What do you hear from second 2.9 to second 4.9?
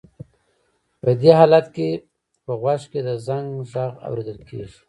کې د زنګ غږ اورېدل کېږي.